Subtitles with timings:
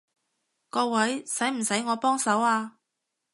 [0.71, 2.79] 各位，使唔使我幫手啊？